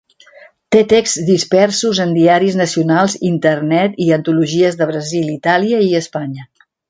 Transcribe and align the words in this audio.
Té 0.75 0.79
texts 0.93 1.19
dispersos 1.27 1.99
en 2.05 2.15
diaris 2.15 2.57
nacionals, 2.61 3.17
internet 3.31 4.01
i 4.07 4.09
antologies 4.19 4.79
de 4.81 4.89
Brasil, 4.95 5.31
Itàlia 5.37 5.83
i 5.91 5.93
Espanya. 6.03 6.49